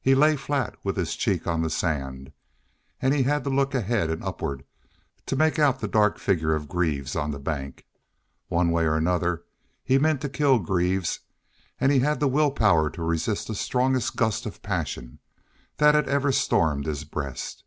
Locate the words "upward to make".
4.24-5.58